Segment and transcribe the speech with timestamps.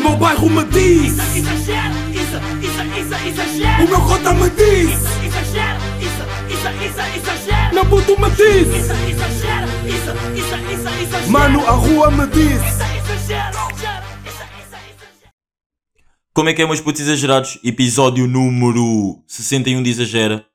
[0.00, 3.84] meu bairro me diz Isso, exagero, isso, isso, isso, exagero.
[3.84, 6.22] O meu cota me diz Isso, exagero, isso,
[6.54, 7.74] isso, isso, exagero.
[7.74, 11.30] Meu puto me diz Isso, exagero, isso, isso, isso, exagero.
[11.30, 12.82] Mano, a rua me diz Isso,
[13.22, 13.70] exagero.
[16.32, 17.58] Como é que é, meus putos exagerados?
[17.62, 20.46] Episódio número 61 de Exagera.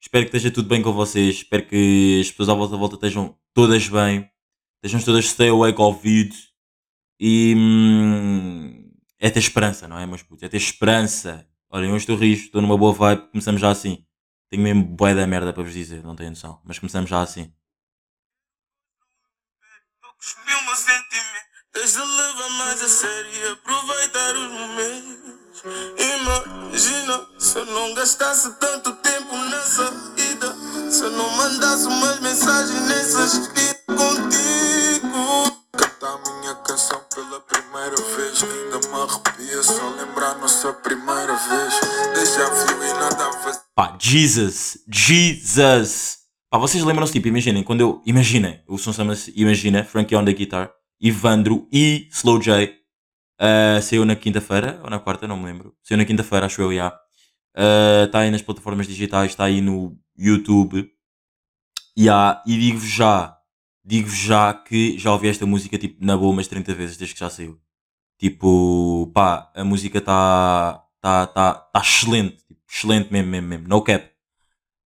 [0.00, 1.36] Espero que esteja tudo bem com vocês.
[1.36, 4.28] Espero que as pessoas à vossa volta estejam todas bem.
[4.82, 6.34] Estejam todas stay away Covid.
[7.20, 7.54] E.
[7.56, 8.77] Hum,
[9.18, 10.42] é ter esperança, não é, meus putos?
[10.42, 11.46] É ter esperança.
[11.70, 13.30] Olhem, hoje estou rijo, estou numa boa vibe.
[13.30, 14.04] Começamos já assim.
[14.48, 16.60] Tenho mesmo boé da merda para vos dizer, não tenho noção.
[16.64, 17.52] Mas começamos já assim.
[20.18, 25.62] Cuspir o meu sentimento Deixa levar mais a sério aproveitar os momentos
[25.96, 32.80] Imagina se eu não gastasse tanto tempo nessa ida Se eu não mandasse umas mensagens
[32.88, 36.47] nessas escritas contigo Cantar a minha
[36.78, 41.74] canção pela primeira vez Ainda me arrepia só lembrar nossa primeira vez
[42.14, 46.18] Deixa fluir, nada a fazer Pá, Jesus, Jesus.
[46.48, 48.02] Pá, vocês lembram-se, tipo, imaginem, quando eu.
[48.06, 52.74] Imaginem, o som chama-se Imagina, Frankie on the Guitar, Ivandro e Slow J.
[53.40, 55.74] Uh, saiu na quinta-feira, ou na quarta, não me lembro.
[55.84, 56.92] Saiu na quinta-feira, acho eu, já.
[58.04, 60.90] Está aí nas plataformas digitais, está aí no YouTube.
[61.96, 63.37] Ya, e digo-vos já,
[63.88, 67.20] digo-vos já que já ouvi esta música, tipo, na boa umas 30 vezes desde que
[67.20, 67.58] já saiu.
[68.18, 72.36] Tipo, pá, a música está tá, tá, tá excelente.
[72.46, 73.68] Tipo, excelente mesmo, mesmo, mesmo.
[73.68, 74.10] No cap.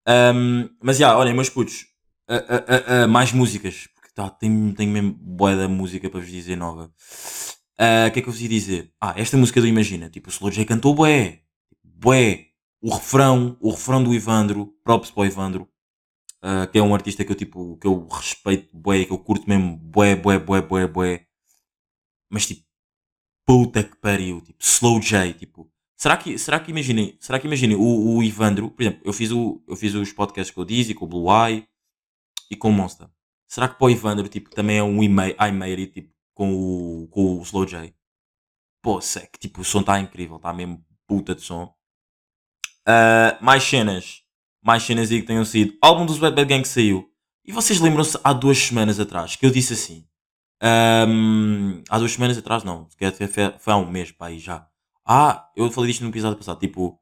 [0.09, 1.87] Um, mas já, olhem, meus putos,
[2.31, 3.89] uh, uh, uh, mais músicas.
[3.95, 6.93] Porque tá, tenho, tenho mesmo boa da música para vos dizer nova.
[7.79, 8.93] Ah, O que é que eu vos ia dizer?
[9.01, 10.09] Ah, esta música do Imagina.
[10.11, 11.41] Tipo, o Slow J cantou bué.
[11.83, 12.47] Bué.
[12.81, 15.69] O refrão, o refrão do Ivandro, props para o Ivandro.
[16.43, 19.49] Ah, que é um artista que eu, tipo, que eu respeito bué, que eu curto
[19.49, 21.27] mesmo bué, bué, bué, bué, bué.
[22.29, 22.67] Mas tipo,
[23.47, 27.77] puta que pariu, tipo, Slow J, tipo, será que, será que imaginem, será que imaginem
[27.77, 30.95] o, o Ivandro, por exemplo, eu fiz, o, eu fiz os podcasts com o Dizzy,
[30.95, 31.69] com o Blue Eye
[32.51, 33.09] e com o Monster.
[33.49, 36.53] Será que para o Ivandro, tipo, também é um e-mail, I tipo, com
[37.05, 37.95] o, com o Slow J?
[38.83, 41.73] Pô, é que, tipo, o som está incrível, está mesmo puta de som.
[42.87, 44.22] Ah, mais cenas,
[44.63, 45.75] mais cenas aí que tenham sido.
[45.83, 47.09] Álbum dos Bad Bad Gang saiu.
[47.45, 50.07] E vocês lembram-se há duas semanas atrás que eu disse assim.
[50.63, 52.89] ahm, há duas semanas atrás, não,
[53.59, 54.67] foi, há um mês, pá, aí já.
[55.05, 56.99] Ah, eu falei disto no episódio passado, tipo,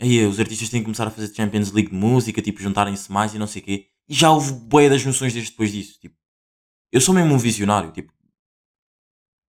[0.00, 3.34] aí os artistas têm que começar a fazer Champions League de música, tipo, juntarem-se mais
[3.34, 3.86] e não sei o quê.
[4.08, 6.16] E já houve boia das junções desde depois disso, tipo.
[6.90, 8.12] Eu sou mesmo um visionário, tipo.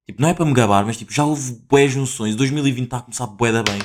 [0.07, 2.35] Tipo, não é para me gabar, mas tipo, já houve boé junções.
[2.35, 3.79] 2020 está a começar bué da bem.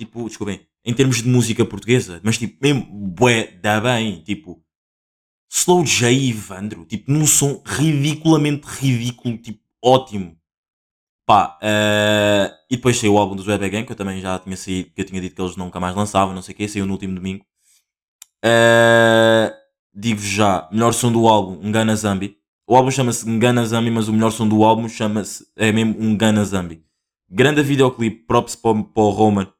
[0.00, 4.22] Tipo, desculpem, em termos de música portuguesa, mas tipo, mesmo bué da bem.
[4.24, 4.62] Tipo,
[5.52, 10.36] Slow J e Ivandro, tipo, num som ridiculamente ridículo, tipo, ótimo.
[11.26, 14.56] Pá, eh, e depois saiu o álbum dos Web Gang, que eu também já tinha
[14.56, 16.86] saído, que eu tinha dito que eles nunca mais lançavam, não sei o quê, saiu
[16.86, 17.44] no último domingo.
[18.44, 19.54] Eh,
[19.92, 22.36] Digo-vos já, melhor som do álbum, Ngana Zambi.
[22.66, 26.44] O álbum chama-se Ngana Zambi, mas o melhor som do álbum chama-se, é mesmo Ngana
[26.44, 26.84] Zambi.
[27.28, 29.52] Grande videoclipe, props para, o- para o Roman, que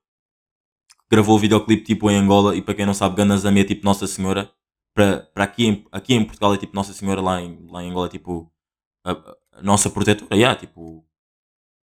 [1.11, 3.85] gravou o videoclipe tipo em Angola, e para quem não sabe, Ngana Zambi é tipo
[3.85, 4.51] Nossa Senhora.
[4.95, 7.91] Para, para aqui, em, aqui em Portugal é tipo Nossa Senhora, lá em, lá em
[7.91, 8.53] Angola é tipo
[9.05, 9.13] a,
[9.53, 11.05] a nossa protetora, yeah, tipo,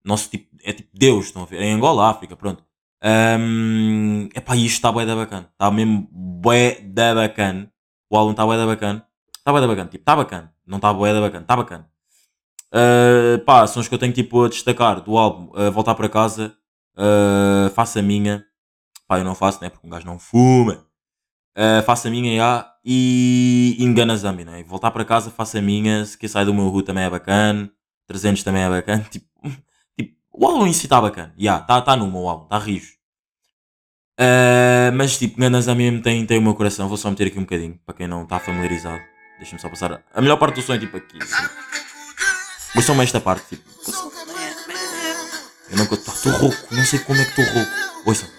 [0.04, 1.62] nosso tipo, é tipo Deus, estão a ver?
[1.62, 2.64] Em Angola, África, pronto.
[3.02, 5.50] Um, epá, isto está bué da bacana.
[5.52, 7.72] Está mesmo bué da bacana.
[8.10, 9.06] O álbum está bué da bacana.
[9.38, 9.90] Está bué da bacana.
[9.90, 10.54] Tipo, está bacana.
[10.66, 11.44] Não está bué da bacana.
[11.44, 11.90] Está bacana.
[12.74, 15.52] Uh, pá, são os que eu tenho tipo a destacar do álbum.
[15.58, 16.56] Uh, voltar para casa.
[16.96, 18.46] Uh, faço a minha.
[19.10, 19.70] Pá, eu não faço, né?
[19.70, 20.86] Porque um gajo não fuma.
[21.58, 22.72] Uh, faço a minha, já.
[22.86, 24.62] E engana Zambi, né?
[24.62, 26.06] Voltar para casa, faço a minha.
[26.06, 27.72] Se quer sair do meu ru também é bacana.
[28.06, 29.04] 300 também é bacana.
[29.10, 29.26] Tipo,
[29.98, 31.34] tipo o álbum em si está bacana.
[31.40, 32.44] Já, está tá numa o álbum.
[32.44, 32.94] Está rijo.
[34.20, 36.88] Uh, mas tipo, Ganas a mim tem, tem o meu coração.
[36.88, 39.02] Vou só meter aqui um bocadinho para quem não está familiarizado.
[39.40, 40.04] Deixa-me só passar.
[40.14, 41.18] A melhor parte do som é tipo aqui.
[41.20, 41.50] Assim.
[42.76, 43.56] Gostam esta parte?
[43.56, 43.70] Tipo,
[45.72, 47.72] eu não estou rouco, não sei como é que estou rouco.
[48.06, 48.39] Ouçam.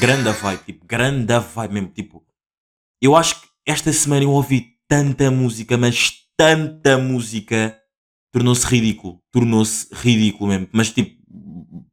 [0.00, 1.88] Grande vibe, tipo, grande vibe mesmo.
[1.90, 2.24] Tipo,
[3.02, 7.76] eu acho que esta semana eu ouvi tanta música, mas tanta música,
[8.32, 9.20] tornou-se ridículo.
[9.30, 10.68] Tornou-se ridículo mesmo.
[10.72, 11.20] Mas tipo,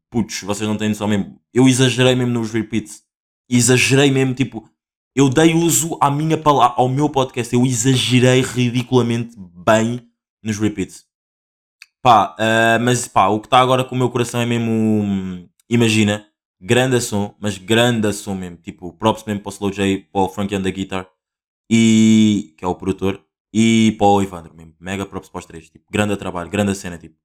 [0.09, 1.42] putz, vocês não têm noção mesmo.
[1.54, 3.01] Eu exagerei mesmo nos repeats.
[3.50, 4.69] Exagerei mesmo, tipo,
[5.17, 7.51] eu dei uso à minha palavra, ao meu podcast.
[7.51, 10.07] Eu exagerei ridiculamente bem
[10.43, 11.07] nos repeats.
[12.03, 15.49] Pá, ah, mas pá, o que está agora com o meu coração é mesmo.
[15.67, 16.27] imagina.
[16.61, 18.57] grande som, mas grande som mesmo.
[18.57, 21.09] Tipo, props mesmo para o Slow J, para o Frankie on the Guitar,
[21.67, 23.19] e, que é o produtor,
[23.51, 24.75] e para o Evandro mesmo.
[24.79, 25.67] Mega props para os três.
[25.67, 27.15] Tipo, grande trabalho, grande cena, tipo.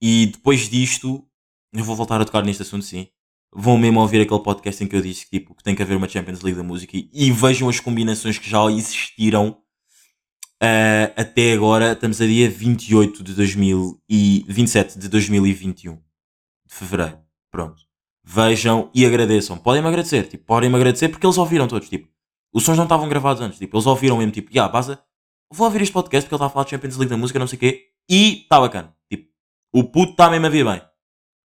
[0.00, 1.26] E depois disto,
[1.72, 3.08] eu vou voltar a tocar neste assunto, sim.
[3.58, 5.96] Vão mesmo ouvir aquele podcast em que eu disse que, tipo, que tem que haver
[5.96, 9.56] uma Champions League da música e, e vejam as combinações que já existiram
[10.56, 17.18] Uh, até agora estamos a dia 28 de 2000 e 27 de 2021 de fevereiro.
[17.50, 17.82] Pronto.
[18.24, 19.58] Vejam e agradeçam.
[19.58, 22.08] Podem-me agradecer, tipo, podem-me agradecer porque eles ouviram todos, tipo,
[22.52, 25.00] os sons não estavam gravados antes, tipo, eles ouviram mesmo, tipo, yeah, basta,
[25.52, 27.46] vou ouvir este podcast porque ele está a falar de Champions League da música, não
[27.46, 28.96] sei o quê, e está bacana.
[29.10, 29.30] Tipo,
[29.74, 30.82] o puto está mesmo a vir bem.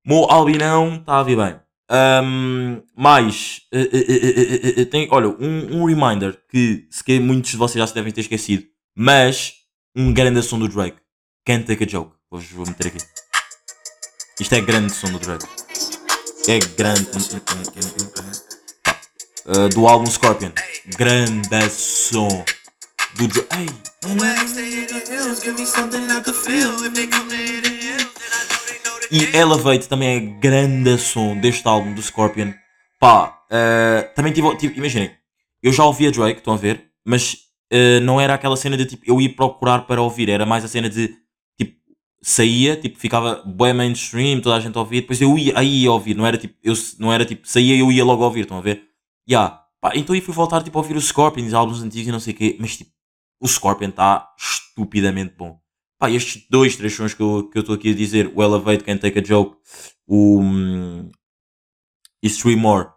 [0.07, 1.59] Mo Albinão está a vir bem.
[1.93, 7.81] Um, mais, uh, uh, uh, tem, olha, um, um reminder que se muitos de vocês
[7.81, 8.65] já se devem ter esquecido
[8.95, 9.55] mas
[9.97, 10.99] um grande som do Drake.
[11.47, 12.15] Can't take a joke.
[12.31, 12.99] Hoje vou meter aqui.
[14.39, 15.47] Isto é grande som do Drake.
[16.49, 17.09] É grande.
[19.47, 20.53] Uh, do álbum Scorpion.
[20.97, 22.45] Grande som
[23.15, 23.91] do Drake.
[29.13, 32.53] E Elevate também é grande som deste álbum do Scorpion.
[33.01, 35.11] Pá, uh, também tive, tive imaginem,
[35.61, 37.35] eu já ouvi a Drake, estão a ver, mas
[37.73, 40.69] uh, não era aquela cena de tipo, eu ia procurar para ouvir, era mais a
[40.69, 41.17] cena de
[41.59, 41.77] tipo,
[42.23, 46.15] saía, tipo, ficava bem mainstream, toda a gente ouvia, depois eu ia, aí ia ouvir,
[46.15, 48.85] não era tipo, eu, não era tipo, saía eu ia logo ouvir, estão a ver?
[49.29, 49.61] Yeah.
[49.81, 52.35] Pá, então eu fui voltar tipo, a ouvir os Scorpions, álbuns antigos e não sei
[52.35, 52.91] o quê, mas tipo,
[53.41, 55.59] o Scorpion está estupidamente bom.
[56.01, 59.19] Pá, estes dois, três sons que eu estou aqui a dizer, o Elevate, Can't Take
[59.19, 59.59] a Joke,
[60.07, 61.11] o um,
[62.25, 62.89] It's Three More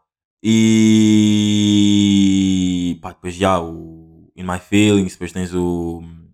[0.41, 1.67] e
[3.01, 6.29] pá, depois já o In My Feelings, depois tens o hum,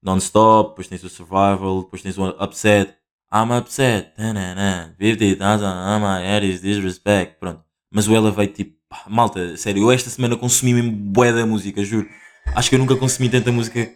[0.00, 2.94] Non-Stop, depois tens o Survival, depois tens o Upset.
[3.32, 7.40] I'm upset, 50,000 on my head is disrespect.
[7.40, 7.64] Pronto.
[7.90, 11.84] Mas o Elevate, tipo, pá, malta, sério, eu esta semana consumi mesmo bué da música,
[11.84, 12.08] juro.
[12.54, 13.90] Acho que eu nunca consumi tanta música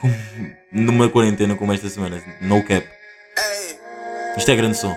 [0.00, 0.14] como
[0.72, 2.22] numa quarentena como esta semana.
[2.40, 2.86] No cap.
[4.36, 4.94] Isto é grande som.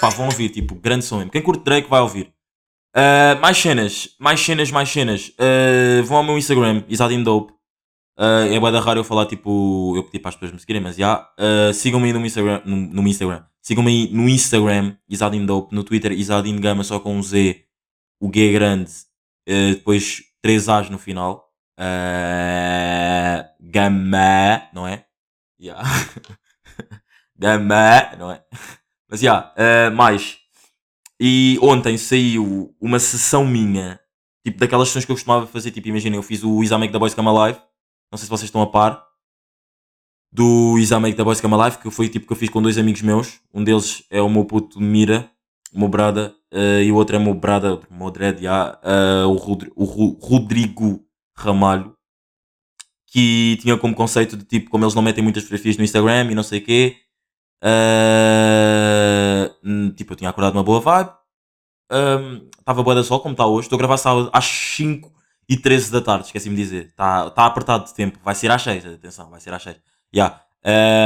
[0.00, 1.30] Pá, vão ouvir, tipo, grande som mesmo.
[1.30, 2.32] Quem curte Drake vai ouvir.
[2.96, 5.28] Uh, mais cenas, mais cenas, mais cenas.
[5.30, 7.52] Uh, vão ao meu Instagram, Isadim Dope.
[8.18, 10.82] Uh, é bué da raro eu falar, tipo, eu pedi para as pessoas me seguirem,
[10.82, 11.28] mas já.
[11.38, 11.72] Yeah.
[11.72, 13.44] Sigam-me aí no Instagram, no, no Instagram.
[13.62, 15.74] Sigam-me aí no Instagram, Isadim Dope.
[15.74, 17.64] No Twitter, Isadim Gama, só com um Z.
[18.20, 18.52] O G é
[19.46, 19.74] grande.
[19.74, 21.50] depois, três A's no final.
[23.60, 25.06] Gama, não é?
[25.60, 25.82] Yeah.
[27.38, 28.42] Gama, não é?
[29.08, 30.38] Mas já, yeah, uh, mais.
[31.20, 34.00] E ontem saiu uma sessão minha,
[34.44, 35.70] tipo daquelas sessões que eu costumava fazer.
[35.70, 37.60] Tipo, imaginem, eu fiz o Exame da Boys Come Alive.
[38.10, 39.06] Não sei se vocês estão a par.
[40.32, 43.02] Do Exame da Boys Come Alive, que foi tipo que eu fiz com dois amigos
[43.02, 43.40] meus.
[43.52, 45.30] Um deles é o meu puto Mira,
[45.72, 49.36] o meu brada, uh, e o outro é meu brada, meu dread, yeah, uh, o,
[49.36, 51.04] Rodrigo, o Rodrigo
[51.36, 51.94] Ramalho.
[53.12, 56.34] Que tinha como conceito de tipo, como eles não metem muitas fotografias no Instagram e
[56.34, 56.96] não sei o quê
[57.62, 59.50] Uh,
[59.94, 61.10] tipo, eu tinha acordado uma boa vibe.
[62.58, 63.66] Estava um, boa da sol, como está hoje.
[63.66, 64.00] Estou a gravar
[64.32, 65.12] às 5
[65.48, 66.86] e 13 da tarde, esqueci-me de dizer.
[66.86, 68.18] Está tá apertado de tempo.
[68.24, 69.76] Vai ser às 6, atenção, vai ser às 6.
[70.14, 70.42] Yeah.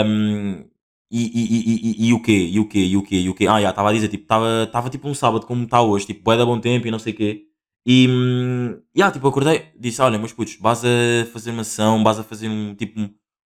[0.07, 0.69] Um,
[1.11, 2.33] e, e, e, e, o quê?
[2.33, 2.79] E o quê?
[2.81, 3.17] E o quê?
[3.17, 3.47] E o quê?
[3.47, 6.37] Ah, já, estava a dizer, tipo, estava tipo um sábado como está hoje, tipo, bué
[6.37, 7.45] da bom tempo e não sei o quê.
[7.87, 12.19] E, hum, yeah, tipo, acordei, disse, olha, meus putos, vas a fazer uma ação, vas
[12.19, 12.99] a fazer um, tipo,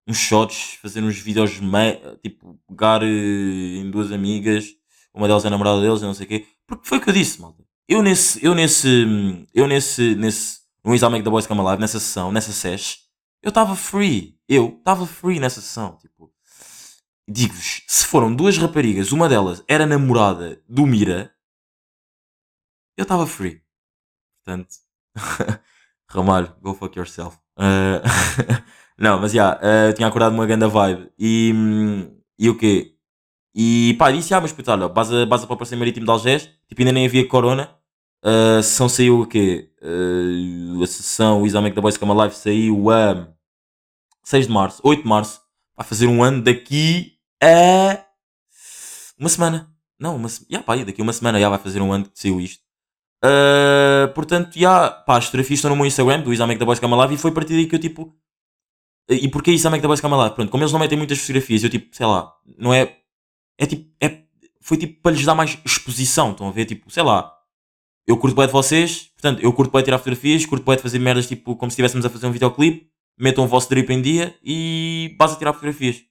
[0.07, 1.61] uns shots, fazer uns vídeos,
[2.23, 4.67] tipo, pegar eh, em duas amigas,
[5.15, 6.47] uma delas é namorada deles, não sei o quê.
[6.67, 7.65] Porque foi o que eu disse, malta.
[7.89, 12.31] Eu nesse, eu nesse, eu nesse, nesse, no exame da Boys Come Alive, nessa sessão,
[12.31, 12.99] nessa sesh,
[13.43, 14.37] eu estava free.
[14.49, 16.18] Eu estava free nessa sessão, tipo.
[17.31, 21.31] Digo-vos, se foram duas raparigas, uma delas era namorada do Mira,
[22.97, 23.61] eu estava free.
[24.43, 24.69] Portanto,
[26.09, 27.37] Ramalho, go fuck yourself.
[27.59, 28.01] Uh...
[28.99, 31.13] Não, mas já, yeah, uh, tinha acordado uma grande vibe.
[31.19, 31.53] E,
[32.39, 32.95] e o quê?
[33.55, 36.51] E pá, disse, ah, mas puta, olha, base, base para o Passeio Marítimo de Algés,
[36.67, 37.71] tipo, ainda nem havia corona.
[38.25, 39.71] Uh, a sessão saiu o quê?
[40.83, 43.29] A sessão, o exame da Boys Cama Live saiu a
[44.25, 45.41] 6 de março, 8 de março.
[45.77, 48.05] Vai fazer um ano daqui a
[49.19, 49.73] uma semana.
[49.99, 50.49] Não, uma semana.
[50.51, 52.63] Yeah, pá, daqui a uma semana já vai fazer um ano que saiu isto.
[53.25, 56.97] Uh, portanto, já, pá, as fotografias estão no meu Instagram, do exame da Boys Cama
[56.97, 58.17] Live, e foi a partir daí que eu tipo
[59.09, 60.35] e porquê que da Boys Come Alive?
[60.35, 62.97] Pronto, como eles não metem muitas fotografias, eu tipo, sei lá, não é.
[63.57, 63.91] É tipo.
[64.01, 64.23] É,
[64.61, 66.67] foi tipo para lhes dar mais exposição, estão a ver?
[66.67, 67.35] Tipo, sei lá.
[68.07, 70.83] Eu curto bem de vocês, portanto, eu curto bem de tirar fotografias, curto bem de
[70.83, 74.01] fazer merdas tipo como se estivéssemos a fazer um videoclipe, metam o vosso drip em
[74.01, 76.03] dia e basta tirar fotografias.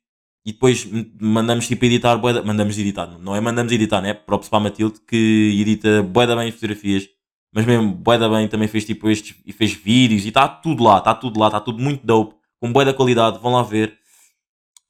[0.48, 0.88] E depois
[1.20, 4.14] mandamos tipo editar, bué da- mandamos editar, não é mandamos editar, né?
[4.14, 7.08] Próprio para a Matilde que edita bué da bem as fotografias,
[7.54, 10.84] mas mesmo bué da bem também fez tipo estes e fez vídeos e está tudo
[10.84, 13.98] lá, está tudo lá, está tudo muito dope, com bué da qualidade, vão lá ver.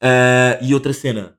[0.02, 1.38] Ah, e outra cena,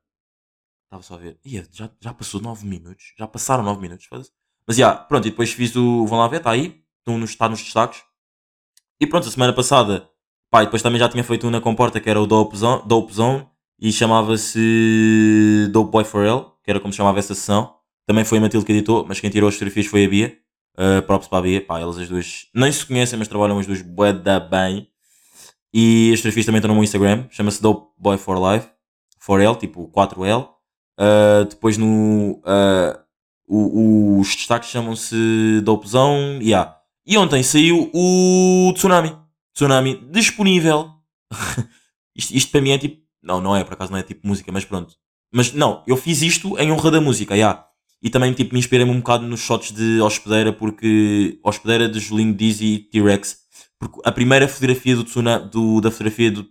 [0.87, 4.32] estava só a ver, Ia, já, já passou 9 minutos, já passaram 9 minutos, foda-se.
[4.66, 6.82] mas já, pronto, e depois fiz o, vão lá ver, está aí,
[7.25, 8.02] está nos destaques.
[9.00, 10.08] E pronto, a semana passada,
[10.50, 12.82] pá, e depois também já tinha feito um na comporta que era o Dope Zone,
[12.87, 13.46] Dope Zone
[13.80, 17.75] e chamava-se Dope Boy for Real, que era como chamava essa sessão.
[18.06, 20.37] Também foi a Matilde que editou, mas quem tirou as fotografias foi a Bia.
[20.76, 23.66] Uh, props para a Bia, pá, elas as duas nem se conhecem, mas trabalham as
[23.66, 24.88] duas bué da bem.
[25.75, 28.68] E as fotografias também estão no meu Instagram, chama-se Dope Boy for Life,
[29.18, 30.49] for L, tipo 4L.
[30.99, 32.40] Uh, depois no.
[32.44, 32.99] uh,
[33.47, 36.38] o- os destaques chamam-se Dopezão.
[36.40, 36.76] Yeah.
[37.06, 39.16] E ontem saiu o Tsunami.
[39.54, 40.90] Tsunami disponível.
[42.16, 43.07] isto, isto para mim é tipo.
[43.22, 44.94] Não, não é, por acaso não é tipo música, mas pronto.
[45.32, 47.64] Mas não, eu fiz isto em honra da música, yeah.
[48.02, 51.38] E também tipo, me inspirei-me um bocado nos shots de Hospedeira, porque.
[51.44, 53.37] Hospedeira de Julinho Dizzy e T-Rex.
[53.78, 56.46] Porque a primeira fotografia do tsuna, do, da fotografia do-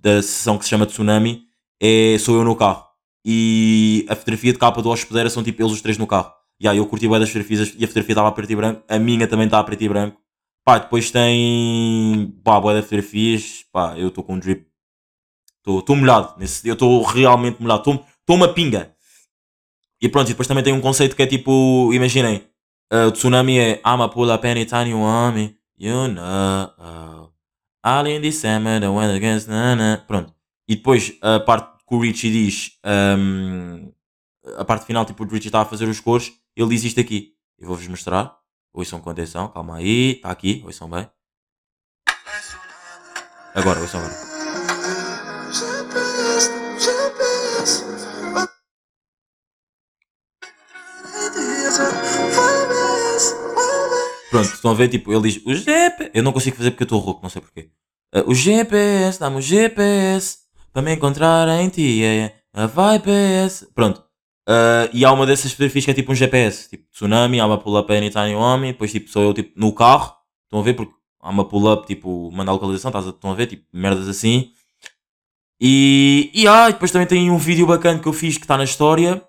[0.00, 1.42] da sessão que se chama Tsunami
[1.80, 2.84] é, sou eu no carro.
[3.24, 6.32] E a fotografia de capa do Hospedeira são tipo eles os três no carro.
[6.60, 8.82] E aí eu curti bem das fotografias e a fotografia estava a preto e branco.
[8.88, 10.20] A minha também está a preto e branco.
[10.64, 12.32] Pá, depois tem.
[12.44, 13.64] Pá, boa de fotografias.
[13.72, 14.66] Pá, eu estou com um drip.
[15.66, 16.34] Estou molhado.
[16.38, 17.80] Nesse, eu estou realmente molhado.
[17.80, 18.94] Estou uma pinga.
[20.00, 21.90] E pronto, e depois também tem um conceito que é tipo.
[21.92, 22.42] Imaginem.
[22.92, 27.32] uh, o tsunami é I'm a pull up anytime you know.
[27.82, 29.46] All in December, the weather gets.
[29.46, 29.98] Na.
[30.06, 30.34] Pronto.
[30.68, 32.72] E depois a parte que o Richie diz.
[32.84, 33.92] um,
[34.56, 36.32] a parte final, tipo, o Richie está a fazer os cores.
[36.56, 37.34] Ele diz isto aqui.
[37.58, 38.36] Eu vou-vos mostrar.
[38.72, 39.48] Ouçam com atenção.
[39.48, 40.12] Calma aí.
[40.12, 40.62] Está aqui.
[40.64, 41.08] Ouçam bem.
[43.54, 44.33] Agora, ouçam agora.
[54.34, 56.10] Pronto, estão a ver, tipo, ele diz o GPS.
[56.12, 57.70] Eu não consigo fazer porque eu estou rouco, não sei porquê.
[58.12, 60.38] Uh, o GPS, dá-me o GPS
[60.72, 62.02] para me encontrar em ti.
[62.02, 63.68] É, a VIPS.
[63.72, 64.02] Pronto.
[64.48, 67.58] Uh, e há uma dessas fotografias que é tipo um GPS, tipo tsunami, há uma
[67.58, 70.12] pull-up anytime me, depois tipo sou eu tipo no carro,
[70.46, 73.34] estão a ver porque há uma pull-up tipo manda a localização, estás a- estão a
[73.34, 74.50] ver tipo merdas assim.
[75.60, 78.64] E, e, ah, depois também tem um vídeo bacana que eu fiz que está na
[78.64, 79.22] história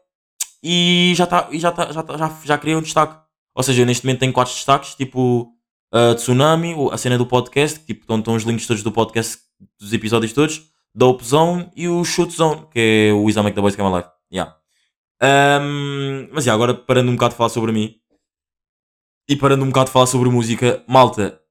[0.63, 3.23] e já está já tá, já, tá, já, já criei um destaque.
[3.55, 5.53] Ou seja, eu neste momento tenho quatro destaques, tipo
[5.93, 9.37] uh, Tsunami, a cena do podcast, que tipo, estão, estão os links todos do podcast,
[9.79, 13.75] dos episódios todos, Dope Zone e o Shoot Zone, que é o Make the Boys
[13.75, 14.09] Come Alive.
[14.31, 14.57] Yeah.
[15.21, 17.95] Um, mas yeah, agora parando um bocado de falar sobre mim
[19.27, 21.41] e parando um bocado de falar sobre música, malta,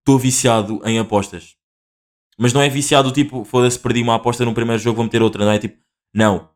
[0.00, 1.56] estou viciado em apostas.
[2.38, 5.44] Mas não é viciado tipo, foda-se, perdi uma aposta no primeiro jogo, vou meter outra,
[5.44, 5.78] não é tipo,
[6.12, 6.50] não.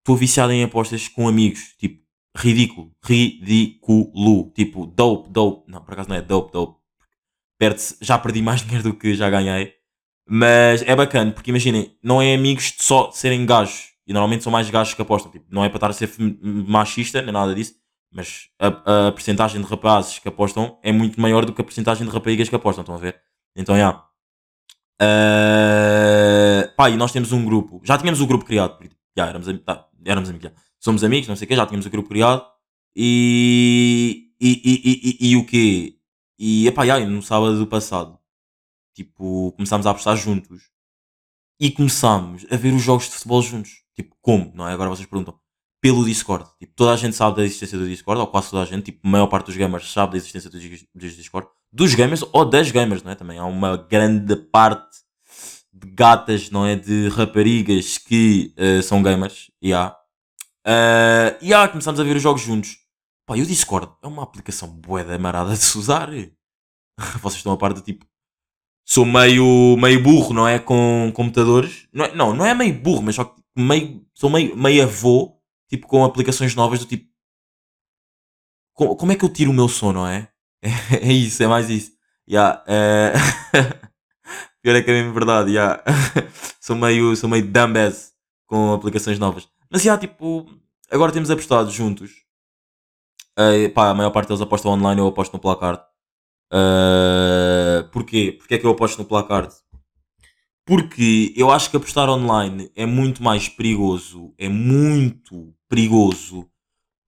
[0.00, 2.03] Estou viciado em apostas com amigos, tipo,
[2.36, 6.78] ridículo, ridículo, tipo, dope, dope, não, por acaso não é dope, dope.
[7.58, 9.72] Perde-se, já perdi mais dinheiro do que já ganhei.
[10.28, 13.92] Mas é bacana, porque imaginem, não é amigos de só serem gajos.
[14.06, 15.30] E normalmente são mais gajos que apostam.
[15.32, 16.10] Tipo, não é para estar a ser
[16.42, 17.74] machista, nem nada disso.
[18.12, 22.06] Mas a, a percentagem de rapazes que apostam é muito maior do que a percentagem
[22.06, 22.82] de raparigas que apostam.
[22.82, 23.20] Estão a ver?
[23.56, 24.04] Então, já.
[25.02, 27.80] Uh, pá, e nós temos um grupo.
[27.84, 28.78] Já tínhamos o grupo criado.
[29.16, 30.50] Já, éramos, am- tá, éramos amigos.
[30.50, 30.54] já.
[30.84, 31.56] Somos amigos, não sei o quê.
[31.56, 32.44] Já tínhamos o grupo criado.
[32.94, 34.30] E.
[34.38, 35.96] E, e, e, o quê?
[36.38, 38.18] E, epá, e no sábado do passado.
[38.94, 40.64] Tipo, começámos a apostar juntos
[41.58, 43.82] e começámos a ver os jogos de futebol juntos.
[43.96, 44.52] Tipo, como?
[44.54, 44.72] Não é?
[44.74, 45.38] Agora vocês perguntam.
[45.80, 46.44] Pelo Discord.
[46.58, 49.00] Tipo, toda a gente sabe da existência do Discord, ou quase toda a gente, tipo,
[49.06, 51.48] a maior parte dos gamers sabe da existência do, Dis- do Discord.
[51.72, 53.14] Dos gamers ou das gamers, não é?
[53.14, 54.98] Também há uma grande parte
[55.72, 56.76] de gatas, não é?
[56.76, 59.50] De raparigas que eh, são gamers.
[59.62, 59.96] E há.
[60.66, 62.78] Eh, e há, começámos a ver os jogos juntos.
[63.26, 66.08] Pá, e o Discord é uma aplicação bué da marada de se usar.
[67.20, 68.06] Vocês estão a par de tipo
[68.86, 70.58] sou meio, meio burro, não é?
[70.58, 71.88] Com computadores.
[71.92, 75.38] Não, é, não, não é meio burro, mas só que meio, sou meio, meio avô,
[75.70, 77.08] tipo, com aplicações novas do tipo.
[78.72, 80.28] co- Como, é que eu tiro o meu som, não é?
[81.02, 81.92] É, isso, é mais isso.
[82.28, 83.12] Yeah, eh,
[84.62, 85.82] Pior é que é mesmo verdade, yeah.
[86.60, 88.12] sou meio, sou meio dumbass
[88.46, 89.48] com aplicações novas.
[89.74, 90.46] Mas já, tipo,
[90.88, 92.12] agora temos apostado juntos.
[93.36, 95.82] Eh, pá, a maior parte deles apostam online, eu aposto no placard.
[96.52, 98.36] Uh, porquê?
[98.38, 99.52] Porquê é que eu aposto no placard?
[100.64, 104.32] Porque eu acho que apostar online é muito mais perigoso.
[104.38, 106.48] É muito perigoso.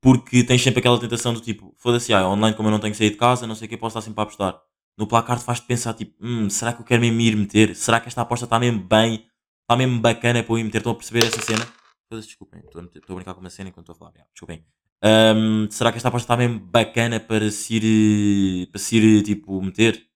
[0.02, 2.98] Porque tens sempre aquela tentação do tipo, foda-se, ah, online como eu não tenho que
[2.98, 4.60] sair de casa, não sei o que, posso estar sempre a apostar.
[4.98, 7.76] No placard faz-te pensar tipo, hum, será que eu quero mesmo ir meter?
[7.76, 9.24] Será que esta aposta está mesmo bem?
[9.62, 10.78] está mesmo bacana para eu ir meter.
[10.78, 11.64] Estão a perceber essa cena?
[12.08, 14.26] Foda-se, Desculpem, estou a, brincar com uma cena enquanto estou a falar.
[14.32, 14.64] Desculpem.
[15.02, 19.60] Ahm, será que esta aposta está mesmo bacana para se ir, para se ir tipo,
[19.60, 20.06] meter?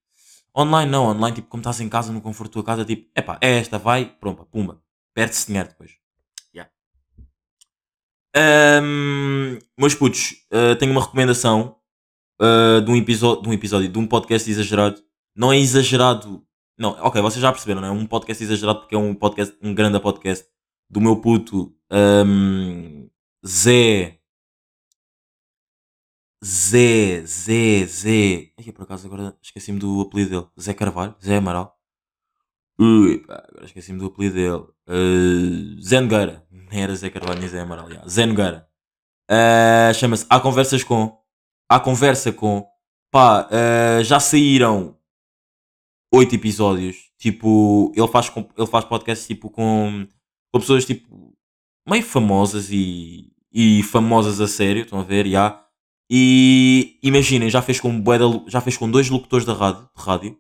[0.56, 3.38] Online não, online, tipo, como estás em casa, no conforto da tua casa, tipo, epá,
[3.40, 4.82] é esta, vai, pronto, pumba,
[5.14, 5.92] perde-se dinheiro depois.
[6.54, 6.70] Yeah.
[8.37, 11.76] Ahm, meus putos, ah, tenho uma recomendação
[12.40, 15.02] ah, de, um episódio, de um episódio, de um podcast exagerado.
[15.37, 16.44] Não é exagerado,
[16.78, 19.75] não, ok, vocês já perceberam, não é um podcast exagerado porque é um podcast, um
[19.75, 20.44] grande podcast
[20.88, 23.09] do meu puto ahm,
[23.47, 24.18] Zé.
[26.42, 28.52] Zé, Zé, Zé.
[28.59, 30.50] Ai, por acaso agora esqueci-me do apelido dele.
[30.59, 31.78] Zé Carvalho, Zé Amaral.
[32.78, 34.64] Ui, pá, agora esqueci-me do apelido dele.
[34.88, 36.47] Uh, Zé Nogueira.
[36.50, 37.90] Nem era Zé Carvalho nem Zé Amaral.
[37.90, 38.06] já.
[38.09, 38.66] Zé Nogueira.
[39.30, 41.20] Uh, Chama-se Há Conversas com.
[41.68, 42.66] Há Conversa com.
[43.11, 44.97] Pá, uh, já saíram
[46.12, 47.11] oito episódios.
[47.18, 50.06] Tipo, ele faz, ele faz podcast tipo com,
[50.50, 51.29] com pessoas tipo
[51.88, 54.82] meio famosas e, e famosas a sério.
[54.82, 55.26] Estão a ver?
[55.28, 55.64] Já.
[56.10, 58.02] E imaginem, já fez com
[58.49, 60.38] já fez com dois locutores da rádio, de rádio.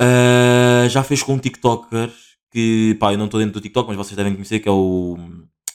[0.00, 2.12] Ah, já fez com um TikToker
[2.50, 5.16] que pá, eu não estou dentro do TikTok, mas vocês devem conhecer que é o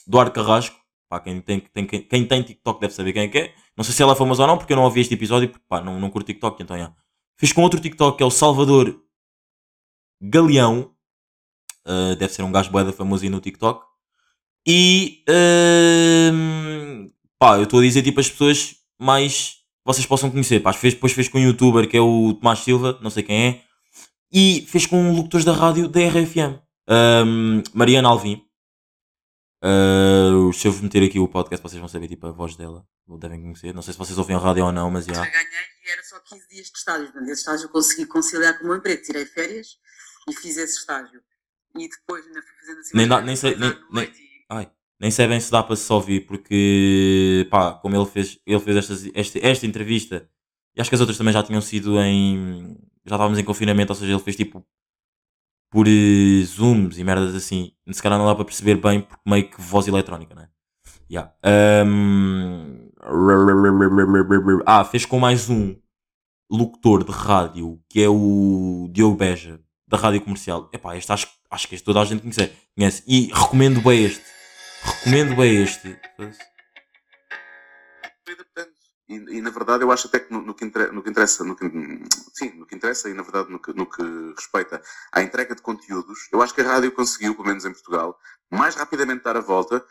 [0.06, 0.76] Duarte Carrasco.
[1.08, 3.54] Pá, quem, tem, tem- quem, quem tem TikTok deve saber quem é que é.
[3.76, 5.64] Não sei se ela é famosa ou não, porque eu não ouvi este episódio, porque
[5.68, 6.92] pá, não, não curto TikTok, então já.
[7.38, 9.00] Fiz com outro TikTok que é o Salvador
[10.22, 10.94] Galeão.
[11.86, 13.84] Ah, deve ser um gajo boeda famoso aí no TikTok.
[14.66, 20.60] E ahm, pá, eu estou a dizer tipo as pessoas mais vocês possam conhecer.
[20.60, 23.46] Pá, fez, depois fez com um youtuber que é o Tomás Silva, não sei quem
[23.46, 23.62] é,
[24.32, 28.42] e fez com locutores da rádio da RFM, Ahm, Mariana Alvim.
[29.62, 32.86] Ah, se eu meter aqui o podcast, vocês vão saber tipo a voz dela,
[33.18, 33.72] devem conhecer.
[33.74, 35.14] Não sei se vocês ouvem a rádio ou não, mas já.
[35.14, 37.04] Já ganhei e era só 15 dias de estágio.
[37.06, 39.02] Portanto, esse estágio eu consegui conciliar com o meu emprego.
[39.02, 39.76] Tirei férias
[40.28, 41.20] e fiz esse estágio.
[41.78, 42.96] E depois ainda fui fazendo assim.
[42.96, 44.70] Nem dá- nem sei- nem- e- Ai,
[45.00, 48.90] nem sei bem se dá para se ouvir, porque pá, como ele fez, ele fez
[49.14, 50.28] esta, esta entrevista,
[50.76, 52.76] e acho que as outras também já tinham sido em.
[53.06, 54.64] Já estávamos em confinamento, ou seja, ele fez tipo
[55.70, 57.72] por eh, zooms e merdas assim.
[57.90, 60.48] Se calhar não dá para perceber bem, porque meio que voz eletrónica, né?
[61.10, 61.34] Yeah.
[61.42, 62.90] Ahm,
[64.64, 65.76] Ah, fez com mais um
[66.50, 70.70] locutor de rádio que é o Diogo Beja, da rádio comercial.
[70.72, 72.22] Epá, este acho, acho que este toda a gente
[72.74, 73.02] conhece.
[73.06, 74.33] E recomendo bem este.
[74.84, 75.98] Recomendo bem este.
[79.06, 81.44] E, e, na verdade eu acho até que no, no que, inter- no que interessa,
[81.44, 81.66] no que,
[82.32, 84.02] sim, no que interessa e na verdade no que, no que
[84.34, 84.80] respeita
[85.12, 88.18] à entrega de conteúdos, eu acho que a rádio conseguiu, pelo menos em Portugal,
[88.50, 89.84] mais rapidamente dar a volta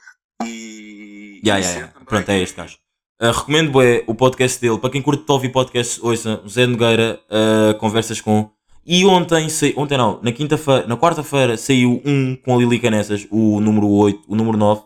[0.43, 1.39] e.
[1.43, 1.88] E ser ya.
[1.89, 2.77] também- Pronto, é este gajo.
[3.21, 4.79] Uh, recomendo bem o podcast dele.
[4.79, 8.51] Para quem curte ouvir podcast, ouça Zé Nogueira, uh, conversas com.
[8.86, 13.26] E ontem, sai- ontem não, na quinta-feira, na quarta-feira saiu um com a Lili Canessas,
[13.32, 14.82] o número 8, o número 9.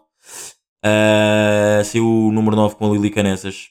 [0.86, 3.70] Uh, saiu o número 9 com a Lili Canessas.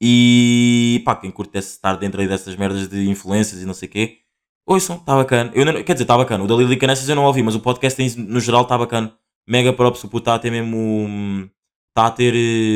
[0.00, 3.90] E pá, quem curte estar dentro aí dessas merdas de influências e não sei o
[3.92, 4.18] quê,
[4.66, 5.50] ouçam, está bacana.
[5.54, 6.44] Eu não- quer dizer, está bacana.
[6.44, 9.12] O da Lili Canessas eu não ouvi, mas o podcast em- no geral está bacana.
[9.48, 11.50] Mega props, o puto está a ter mesmo.
[11.90, 12.32] Está a ter.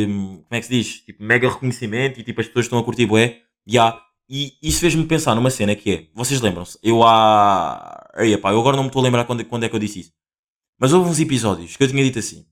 [0.09, 1.01] hum, Como é que se diz?
[1.05, 3.39] Tipo, mega reconhecimento e tipo as pessoas estão a curtir, bué.
[3.69, 3.97] Ya.
[4.29, 6.09] E isso fez-me pensar numa cena que é.
[6.15, 6.79] Vocês lembram-se?
[6.83, 8.11] Eu há.
[8.17, 10.01] Ei, pá, eu agora não me estou a lembrar quando, quando é que eu disse
[10.01, 10.13] isso.
[10.79, 12.47] Mas houve uns episódios que eu tinha dito assim.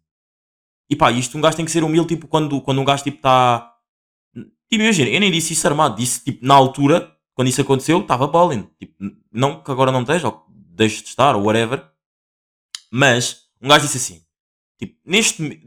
[0.90, 3.16] E pá, isto um gajo tem que ser humilde, tipo, quando, quando um gajo tipo
[3.16, 3.72] está.
[4.70, 8.26] Tipo, imagina, eu nem disse isso armado, disse tipo, na altura, quando isso aconteceu, estava
[8.26, 8.68] balling.
[8.78, 8.94] Tipo,
[9.32, 11.84] não que agora não esteja, ou deixe de estar, ou whatever.
[12.90, 14.22] Mas um gajo disse assim:
[14.78, 15.62] tipo, neste.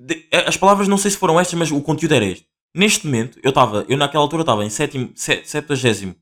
[0.45, 2.47] As palavras não sei se foram estas, mas o conteúdo era este.
[2.75, 6.13] Neste momento, eu estava, eu naquela altura estava em sétimo, sé- septuagésimo,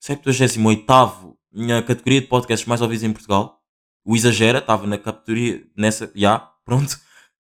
[0.00, 3.60] septuagésimo oitavo na categoria de podcasts mais ouvidos em Portugal.
[4.04, 6.96] O Exagera estava na categoria, nessa, já, pronto.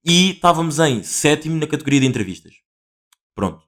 [0.04, 2.56] E estávamos em sétimo na categoria de entrevistas.
[3.36, 3.64] Pronto.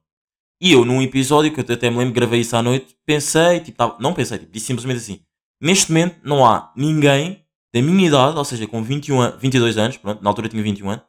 [0.60, 3.78] E eu, num episódio que eu até me lembro, gravei isso à noite, pensei, tipo,
[3.78, 5.24] tava- não pensei, tipo, disse simplesmente assim:
[5.60, 9.96] neste momento não há ninguém da minha idade, ou seja, com 21, an- 22 anos,
[9.96, 11.04] pronto, na altura eu tinha 21 anos,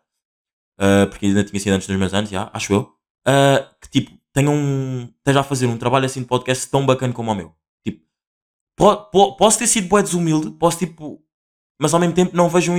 [0.80, 2.94] ah, porque ainda tinha sido antes dos meus anos, já, acho eu,
[3.26, 7.14] ah, que tipo, tenham um, esteja a fazer um trabalho assim de podcast tão bacana
[7.14, 7.54] como o meu.
[7.86, 8.04] Tipo,
[8.76, 11.22] po- po- posso ter sido bué desumilde, posso tipo,
[11.80, 12.76] mas ao mesmo tempo não vejam.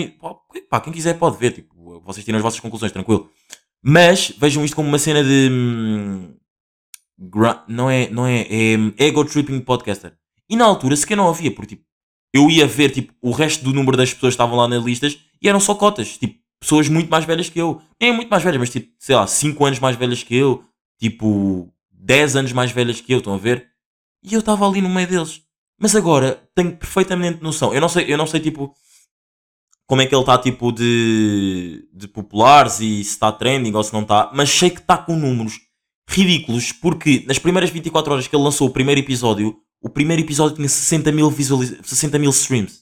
[0.71, 3.31] pá, quem quiser pode ver, tipo, vocês tiram as vossas conclusões, tranquilo.
[3.85, 5.49] Mas vejam isto como uma cena de.
[5.51, 6.35] hum,
[7.69, 10.17] não é, não é, é hum, ego tripping podcaster.
[10.49, 11.87] E na altura sequer não havia, porque tipo,
[12.35, 15.19] eu ia ver tipo, o resto do número das pessoas que estavam lá nas listas
[15.41, 17.83] e eram só cotas, tipo, pessoas muito mais velhas que eu.
[18.01, 20.64] Nem muito mais velhas, mas tipo, sei lá, 5 anos mais velhas que eu,
[20.98, 23.66] tipo, 10 anos mais velhas que eu, estão a ver?
[24.22, 25.42] E eu estava ali no meio deles.
[25.79, 27.75] Mas agora tenho perfeitamente noção.
[27.75, 28.72] Eu não sei, eu não sei tipo.
[29.87, 33.92] como é que ele está tipo de, de populares e se está trending ou se
[33.92, 35.59] não está, mas sei que está com números
[36.09, 40.55] ridículos porque nas primeiras 24 horas que ele lançou o primeiro episódio, o primeiro episódio
[40.55, 41.77] tinha 60 mil, visualiz...
[41.83, 42.82] 60 mil streams.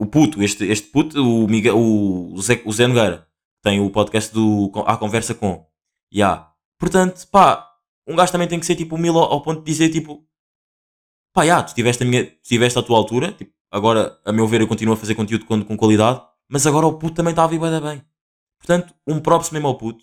[0.00, 3.28] O puto, este, este puto, o, Miguel, o, Zé, o Zé Nogueira,
[3.62, 5.66] tem o podcast do A Conversa Com.
[6.10, 6.54] Yeah.
[6.78, 7.70] Portanto, pá,
[8.08, 10.26] um gajo também tem que ser tipo humilde ao, ponto de dizer tipo,
[11.34, 14.46] pá, yeah, tu tiveste a, minha, tu tiveste a tua altura, tipo, agora, a meu
[14.46, 17.44] ver, eu continuo a fazer conteúdo com, com qualidade, mas agora o puto também está
[17.44, 18.02] a da bem.
[18.58, 20.02] Portanto, um props mesmo ao puto.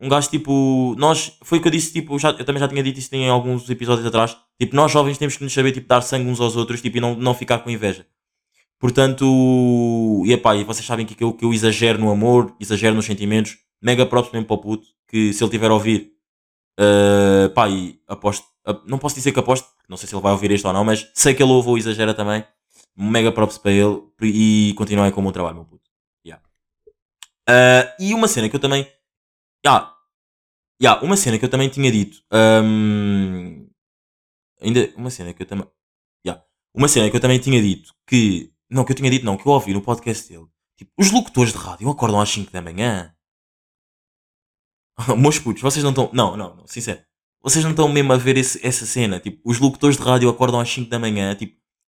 [0.00, 2.82] Um gajo tipo, nós, foi o que eu disse, tipo, já, eu também já tinha
[2.82, 6.00] dito isso em alguns episódios atrás, tipo, nós jovens temos que nos saber, tipo, dar
[6.00, 8.06] sangue uns aos outros, tipo, e não, não ficar com inveja.
[8.78, 13.06] Portanto, e epá, e vocês sabem que eu, que eu exagero no amor, exagero nos
[13.06, 16.12] sentimentos, mega props mesmo para o puto, que se ele tiver a ouvir,
[16.78, 20.30] uh, pá, e aposto, uh, não posso dizer que aposto, não sei se ele vai
[20.32, 22.44] ouvir isto ou não, mas sei que ele ouve ou exagera também,
[22.96, 25.90] mega props para ele, e continuem com o meu trabalho, meu puto.
[26.24, 26.42] Yeah.
[27.48, 28.86] Uh, e uma cena que eu também,
[29.66, 29.92] yeah,
[30.80, 33.68] yeah, uma cena que eu também tinha dito, um,
[34.60, 35.66] ainda, uma cena que eu também,
[36.24, 39.36] yeah, uma cena que eu também tinha dito, que, não, que eu tinha dito não,
[39.36, 42.60] que eu ouvi no podcast dele, tipo, os locutores de rádio acordam às 5 da
[42.62, 43.12] manhã,
[45.16, 46.10] Meus putos, vocês não estão.
[46.12, 47.00] Não, não, não, sincero.
[47.40, 49.20] Vocês não estão mesmo a ver esse, essa cena.
[49.20, 51.56] Tipo, os locutores de rádio acordam às 5 da manhã, tipo,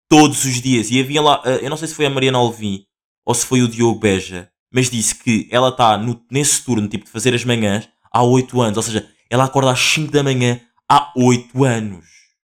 [0.09, 0.91] todos os dias.
[0.91, 1.41] E havia lá.
[1.45, 2.83] eh, Eu não sei se foi a Mariana Alvim
[3.25, 5.97] ou se foi o Diogo Beja, mas disse que ela está
[6.29, 8.77] nesse turno, tipo, de fazer as manhãs há 8 anos.
[8.77, 12.05] Ou seja, ela acorda às 5 da manhã há 8 anos.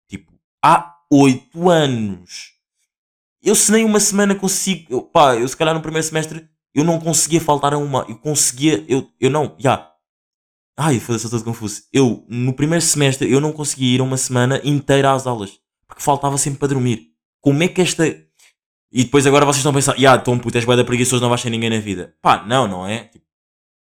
[0.09, 0.33] Tipo,
[0.65, 2.50] há 8 anos.
[3.43, 4.85] Eu se nem uma semana consigo.
[4.89, 8.05] Eu, pá, eu se calhar no primeiro semestre eu não conseguia faltar a uma.
[8.07, 8.83] Eu conseguia.
[8.87, 9.55] Eu, eu não.
[9.57, 9.91] Já.
[10.77, 11.83] Ai, foda-se, estou todo confuso.
[11.91, 15.59] Eu, no primeiro semestre, eu não conseguia ir uma semana inteira às aulas.
[15.87, 17.09] Porque faltava sempre para dormir.
[17.41, 18.07] Como é que esta.
[18.07, 21.41] E depois agora vocês estão a pensar, ah, Tom, puto, és bué preguiçoso, não vais
[21.41, 22.13] ter ninguém na vida.
[22.21, 23.05] Pá, não, não é?
[23.05, 23.25] Tipo,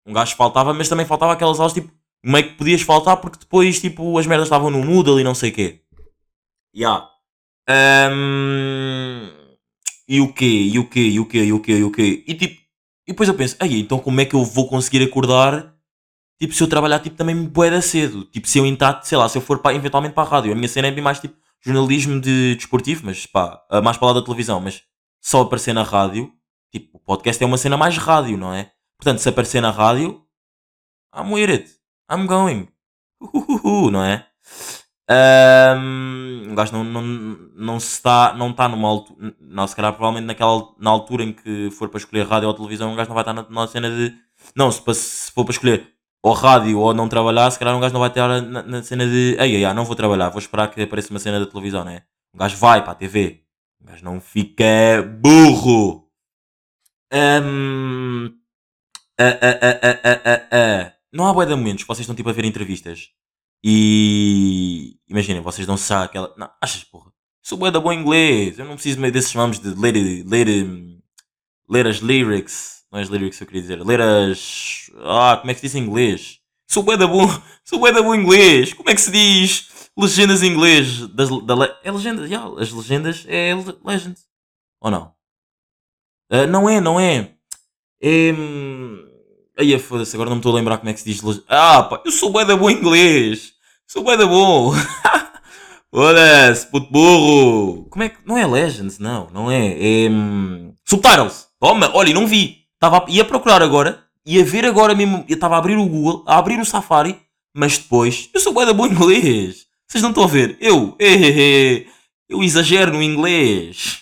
[0.06, 1.92] um gajo faltava, mas também faltava aquelas aulas, tipo,
[2.24, 5.36] como é que podias faltar porque depois, tipo, as merdas estavam no Moodle e não
[5.36, 5.82] sei o quê.
[6.76, 7.10] Ya.
[7.68, 9.30] Ahm,
[10.08, 10.46] E o quê?
[10.46, 11.02] E o quê?
[11.02, 11.46] E o quê?
[11.46, 11.78] E o quê?
[11.78, 12.24] E o quê?
[12.28, 12.62] E tipo,
[13.08, 15.74] e depois eu penso, aí, então como é que eu vou conseguir acordar
[16.44, 18.26] Tipo, se eu trabalhar, tipo, também boeda cedo.
[18.26, 20.52] Tipo, se eu entrar, sei lá, se eu for para, eventualmente para a rádio.
[20.52, 24.14] A minha cena é bem mais, tipo, jornalismo de desportivo, mas pá, mais para lá
[24.16, 24.60] da televisão.
[24.60, 24.84] Mas
[25.22, 26.34] só aparecer na rádio,
[26.70, 28.72] tipo, o podcast é uma cena mais rádio, não é?
[28.98, 30.22] Portanto, se aparecer na rádio,
[31.16, 31.72] I'm with it.
[32.12, 32.68] I'm going.
[33.22, 34.28] Uhuhu, não é?
[35.10, 37.02] Um, o gajo não, não,
[37.56, 41.70] não está, não está numa altura, não, se calhar provavelmente naquela, na altura em que
[41.72, 44.16] for para escolher rádio ou televisão, um gajo não vai estar na, na cena de,
[44.56, 47.94] não, se, se for para escolher ou rádio ou não trabalhar, se calhar um gajo
[47.94, 50.82] não vai estar na, na cena de, ei, ei, não vou trabalhar, vou esperar que
[50.82, 52.04] apareça uma cena da televisão, não é?
[52.34, 53.44] Um gajo vai para a TV,
[53.82, 54.66] um gajo não fica
[55.20, 56.08] burro.
[57.14, 58.34] Um,
[59.20, 60.94] ah, ah, ah.
[61.12, 63.10] Não há bué de momentos vocês estão tipo a ver entrevistas
[63.64, 66.34] e imaginem, vocês não sabem aquela.
[66.38, 67.12] Não, achas porra?
[67.42, 69.94] Sou bué da bom inglês, eu não preciso meio desses nomes de ler,
[70.26, 70.48] ler,
[71.70, 74.90] ler as lyrics, não é as lyrics que eu queria dizer, ler as.
[75.04, 76.40] Ah, como é que se diz em inglês?
[76.68, 77.28] Sou bué da bom,
[77.66, 81.08] sou bué da bom inglês, como é que se diz legendas em inglês?
[81.10, 84.18] Das, da, é legendas, yeah, as legendas é le- legend,
[84.82, 85.14] ou não?
[86.30, 87.36] Ah, não é, não é.
[88.02, 88.32] É.
[89.58, 91.22] Aí foda-se, agora não me estou a lembrar como é que se diz.
[91.48, 93.54] Ah, pá, eu sou bué da bom inglês.
[93.88, 94.74] Sou bué da bom.
[95.94, 97.86] Foda-se, puto burro.
[97.90, 98.18] Como é que.
[98.26, 99.68] Não é Legends, não, não é.
[100.06, 100.10] É.
[100.10, 101.48] hum, Subtitles.
[101.60, 102.64] Toma, olha, não vi.
[102.80, 104.04] Tava, a- ia procurar agora.
[104.26, 105.24] Ia ver agora mesmo.
[105.30, 107.20] Eu estava a abrir o Google, a abrir o Safari.
[107.56, 108.30] Mas depois.
[108.34, 109.68] Eu sou bué da bom inglês.
[109.88, 110.58] Vocês não estão a ver?
[110.60, 110.96] Eu.
[111.00, 111.86] eh, eh,
[112.28, 114.00] eu exagero no inglês.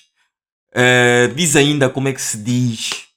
[0.74, 3.08] Ah, diz ainda como é que se diz.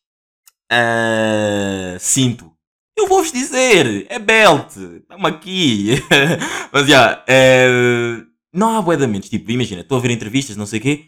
[2.00, 2.54] Cinto.
[2.96, 5.90] Eu vou-vos dizer, é belt, estamos aqui.
[6.72, 8.22] Mas já, eh,
[8.52, 11.04] não há momentos, tipo, imagina, estou a ver entrevistas, não sei o quê.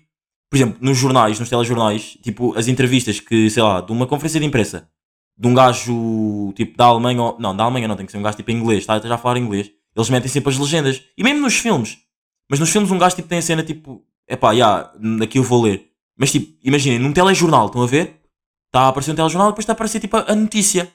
[0.50, 4.40] Por exemplo, nos jornais, nos telejornais, tipo, as entrevistas que, sei lá, de uma conferência
[4.40, 4.88] de imprensa,
[5.38, 8.22] de um gajo, tipo, da Alemanha, ou, não, da Alemanha não, tem que ser um
[8.22, 11.02] gajo, tipo, inglês, está já a falar inglês, eles metem sempre as legendas.
[11.16, 11.98] E mesmo nos filmes.
[12.50, 14.92] Mas nos filmes um gajo, tipo, tem a cena, tipo, epá, já,
[15.22, 15.88] aqui eu vou ler.
[16.18, 18.20] Mas, tipo, imaginem, num telejornal, estão a ver?
[18.66, 20.92] Está a aparecer um telejornal e depois está a aparecer, tipo, a notícia.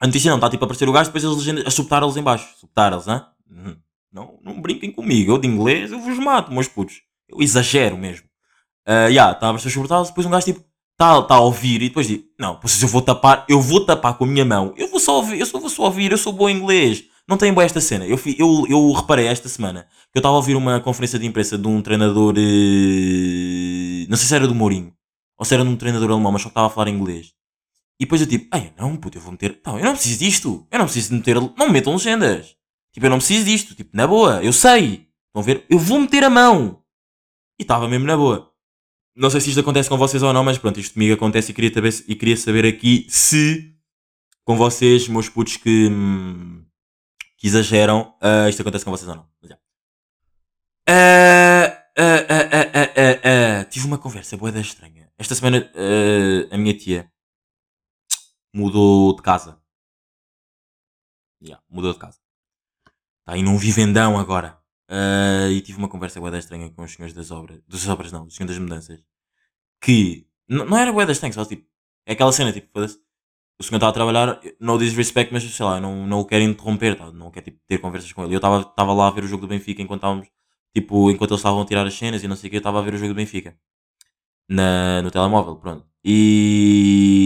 [0.00, 2.22] A notícia não, está tipo a aparecer o gajo, depois as legendas, a subtitles em
[2.22, 2.48] baixo.
[2.58, 3.26] Subtitles, hã?
[3.50, 3.76] Uhum.
[4.12, 7.02] Não, não brinquem comigo, eu de inglês eu vos mato, meus putos.
[7.28, 8.26] Eu exagero mesmo.
[8.86, 11.82] Ah, Já, está a aparecer os subtitles, depois um gajo tipo, está tá a ouvir
[11.82, 14.72] e depois diz, não, pois eu vou tapar, eu vou tapar com a minha mão,
[14.76, 17.04] eu vou só ouvir, eu só vou só ouvir, eu sou bom em inglês.
[17.28, 18.06] Não tem boa esta cena.
[18.06, 21.58] Eu, eu, eu reparei esta semana que eu estava a ouvir uma conferência de imprensa
[21.58, 24.92] de um treinador, eh, não sei se era do Mourinho,
[25.38, 27.34] ou se era num treinador alemão, mas só estava a falar inglês.
[27.98, 29.60] E depois eu tipo, ai não, puto, eu vou meter.
[29.64, 30.66] Não, eu não preciso disto.
[30.70, 31.36] Eu não preciso de meter.
[31.36, 32.56] Não me metam legendas.
[32.92, 33.74] Tipo, eu não preciso disto.
[33.74, 35.08] Tipo, na boa, eu sei.
[35.34, 35.64] A ver?
[35.68, 36.82] Eu vou meter a mão.
[37.58, 38.52] E estava mesmo na boa.
[39.14, 41.54] Não sei se isto acontece com vocês ou não, mas pronto, isto comigo acontece e
[41.54, 43.74] queria, saber, e queria saber aqui se
[44.44, 46.64] com vocês, meus putos que, hum,
[47.38, 49.26] que exageram, ah, isto acontece com vocês ou não.
[49.40, 49.58] Mas já.
[50.88, 53.65] Ah, ah, ah, ah, ah, ah, ah.
[53.76, 55.12] Tive uma conversa boa estranha.
[55.18, 57.12] Esta semana ah, a minha tia
[58.50, 59.60] mudou de casa.
[61.42, 62.18] Yeah, mudou de casa.
[63.20, 64.58] Está aí num vivendão agora.
[64.88, 67.60] Ah, e tive uma conversa boa estranha com os senhores das obras.
[67.68, 69.04] Das obras não, dos senhores das mudanças.
[69.78, 71.68] Que não era boa estranha, só tipo.
[72.06, 72.98] É aquela cena, tipo, foda-se.
[73.60, 76.96] O senhor está a trabalhar, no disrespect, mas sei lá, não, não o quero interromper,
[76.96, 77.12] tá?
[77.12, 78.34] não quero tipo, ter conversas com ele.
[78.34, 80.28] Eu estava lá a ver o jogo do Benfica enquanto estávamos,
[80.74, 82.78] tipo, enquanto eles estavam a tirar as cenas e não sei o que, eu estava
[82.78, 83.56] a ver o jogo do Benfica
[84.48, 85.86] na, no telemóvel, pronto.
[86.04, 87.24] E,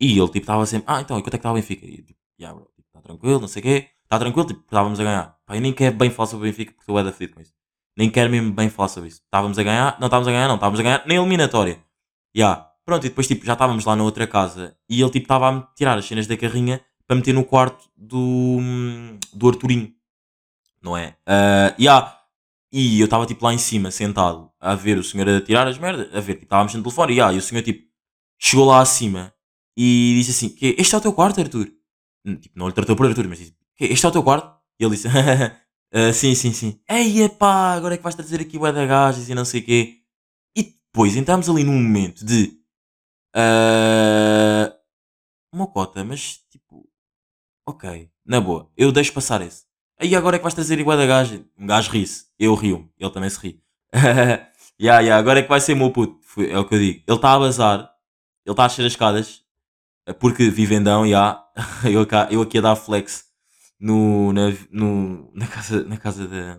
[0.00, 1.86] e ele tipo estava sempre, ah, então, e quanto é que está o Benfica?
[1.86, 4.60] E eu, tipo, yeah, bro, tipo, está tranquilo, não sei o quê, está tranquilo, tipo,
[4.60, 5.36] estávamos a ganhar.
[5.46, 7.52] Pá, eu nem quero bem falar sobre o Benfica porque estou é da com isso.
[7.96, 9.20] Nem quero mesmo bem falar sobre isso.
[9.24, 11.78] Estávamos a ganhar, não estávamos a ganhar, não, estávamos a ganhar na eliminatória.
[12.36, 12.68] Yeah.
[12.84, 15.62] Pronto, e depois tipo, já estávamos lá na outra casa e ele tipo estava a
[15.76, 18.58] tirar as cenas da carrinha para meter no quarto do,
[19.32, 19.92] do Arturinho.
[20.82, 21.16] Não é?
[21.26, 22.19] Ah, yeah.
[22.72, 25.78] E eu estava tipo lá em cima, sentado, a ver o senhor a tirar as
[25.78, 27.88] merdas, a ver, tipo, estávamos no telefone, e, yeah, e o senhor tipo
[28.40, 29.32] chegou lá acima
[29.76, 31.68] e disse assim: que Este é o teu quarto, Arthur?
[32.26, 34.56] Hum, Tipo, não lhe tratou por Arthur, mas disse: "Que, Este é o teu quarto?
[34.80, 35.08] E ele disse:
[35.92, 36.80] "Ah, Sim, sim, sim.
[36.88, 39.64] Ei, epá, agora é que vais trazer aqui o da gajas e não sei o
[39.64, 39.98] quê.
[40.56, 42.58] E depois entramos ali num momento de.
[43.34, 44.74] ah,
[45.54, 46.88] uma cota, mas tipo.
[47.68, 49.64] Ok, na boa, eu deixo passar esse.
[50.00, 51.44] Aí agora é que vais trazer igual da gaja.
[51.58, 53.62] Um gajo ri-se, eu rio, ele também se ri.
[54.82, 56.18] Ya, ya, agora é que vai ser meu puto.
[56.42, 57.02] É o que eu digo.
[57.06, 57.80] Ele está a bazar,
[58.46, 59.42] ele está a descer as escadas,
[60.06, 61.42] eh, porque vivendão, ya.
[61.84, 63.24] Eu, cá- eu aqui a dar flex
[63.80, 66.54] no, na, no, na casa, na casa da.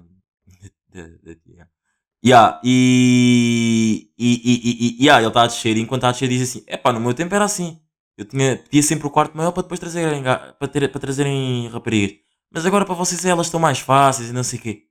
[0.94, 1.68] da, da.
[2.24, 6.30] Ya, e, e, e, e, ya, ele está a descer, e enquanto está a descer
[6.30, 7.80] diz assim: Epá, no meu tempo era assim.
[8.18, 12.20] Eu tinha, pedia sempre o quarto maior para depois trazerem, para, ter, para trazerem raparigas.
[12.52, 14.84] Mas agora para vocês elas estão mais fáceis e não sei o quê.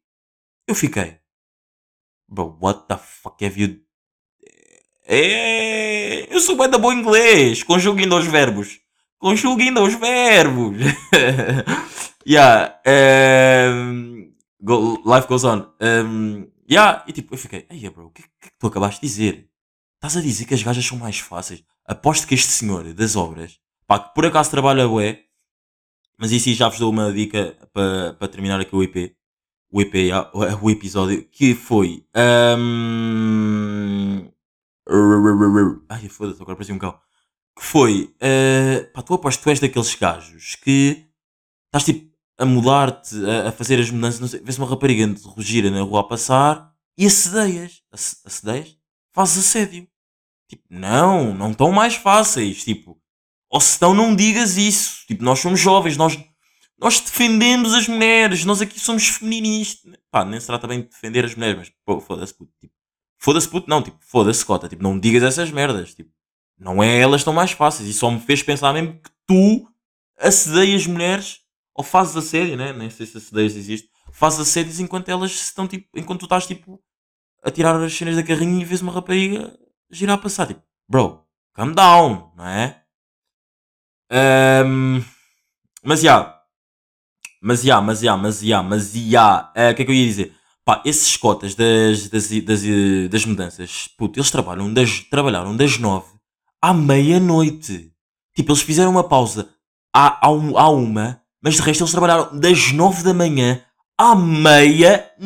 [0.66, 1.18] Eu fiquei.
[2.29, 3.81] Bro, what the fuck have you.
[5.07, 7.62] É, eu sou bem da bom inglês.
[7.62, 8.79] Conjuguem os verbos.
[9.18, 10.77] Conjuguem os verbos.
[12.27, 12.81] yeah.
[12.87, 15.66] Um, go- life goes on.
[15.81, 17.05] Um, yeah.
[17.07, 17.66] E tipo, eu fiquei.
[17.68, 19.51] Ei, bro, o que, que, que tu acabaste de dizer?
[19.96, 21.62] Estás a dizer que as gajas são mais fáceis?
[21.85, 25.25] Aposto que este senhor das obras, pá, que por acaso trabalha bué,
[26.20, 29.14] mas isso já vos dou uma dica para para terminar aqui o IP.
[29.72, 29.94] O EP,
[30.61, 32.04] o episódio, que foi.
[32.16, 34.28] Um...
[35.88, 36.98] Ai, foda-se, agora parecia um cão.
[37.56, 38.14] Que foi.
[38.16, 38.92] Uh...
[38.92, 41.06] Pá, tu aposto que tu és daqueles gajos que
[41.66, 44.20] estás tipo a mudar-te, a, a fazer as mudanças.
[44.20, 47.83] Não sei, vês uma rapariga de gira na rua a passar e assedeias.
[47.92, 48.76] Ace- Assedeias?
[49.14, 49.87] Fazes assédio.
[50.48, 52.64] Tipo, não, não estão mais fáceis.
[52.64, 53.00] Tipo,
[53.51, 55.05] ou se estão, não digas isso.
[55.09, 56.17] Tipo, nós somos jovens, nós,
[56.79, 59.93] nós defendemos as mulheres, nós aqui somos feministas.
[60.11, 62.53] Pá, nem se trata bem de defender as mulheres, mas pô, foda-se puto.
[62.61, 62.73] Tipo,
[63.19, 64.69] foda-se puto, não, tipo, foda-se cota.
[64.69, 65.93] Tipo, não digas essas merdas.
[65.95, 66.11] Tipo,
[66.57, 67.89] não é elas estão mais fáceis.
[67.89, 69.69] E só me fez pensar mesmo que tu
[70.17, 71.41] assedeias mulheres
[71.75, 72.73] ou fazes assédio, né?
[72.73, 73.91] Nem sei se assedeias existe.
[74.13, 76.81] Fazes assédios enquanto elas estão tipo, enquanto tu estás tipo
[77.43, 79.59] a tirar as cenas da carrinha e vês uma rapariga
[79.91, 80.47] girar a passar.
[80.47, 82.81] Tipo, bro, calm down, não é?
[84.11, 85.03] Ahm,
[85.85, 86.40] mas já.
[87.42, 89.51] Mas já, mas já, mas já, mas já.
[89.55, 90.35] Eh, O que é que eu ia dizer?
[90.64, 92.61] Pá, esses cotas das, das, das,
[93.11, 96.07] das mudanças, puto, eles trabalham das, trabalharam das nove
[96.62, 97.90] à meia-noite.
[98.37, 99.49] Tipo, eles fizeram uma pausa
[99.94, 103.62] à, à, um- à uma, mas de resto eles trabalharam das nove da manhã
[103.99, 105.16] à meia-noite.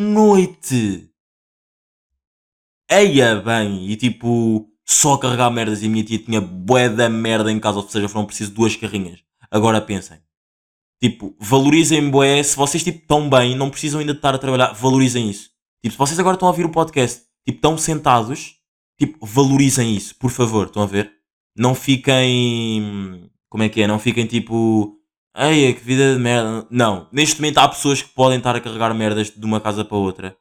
[2.90, 7.51] Eia bem, e tipo, só carregar merdas e a minha tia tinha bué da merda
[7.51, 9.20] em casa, ou seja, foram preciso duas carrinhas.
[9.51, 10.18] Agora pensem.
[11.03, 14.73] Tipo, valorizem bué, se vocês tipo estão bem, não precisam ainda de estar a trabalhar,
[14.73, 15.51] valorizem isso.
[15.83, 18.57] Tipo, se vocês agora estão a ouvir o podcast, tipo, estão sentados,
[18.99, 21.12] tipo, valorizem isso, por favor, estão a ver?
[21.57, 24.99] Não fiquem, como é que é, não fiquem tipo,
[25.37, 26.66] ei, que vida de merda.
[26.70, 29.97] Não, neste momento há pessoas que podem estar a carregar merdas de uma casa para
[29.97, 30.37] outra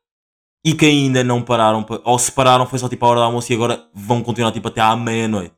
[0.66, 3.24] e que ainda não pararam, pa- ou se pararam foi só tipo a hora do
[3.26, 5.54] almoço e agora vão continuar tipo até à meia-noite.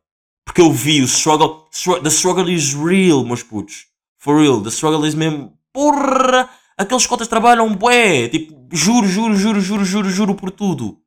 [0.46, 3.88] Porque eu vi o struggle, stru- the struggle is real, meus putos.
[4.20, 9.60] For real, the struggle is mesmo, porra, aqueles cotas trabalham bué, tipo, juro, juro, juro,
[9.62, 10.98] juro, juro, juro por tudo.